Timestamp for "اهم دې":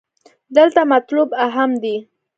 1.47-1.95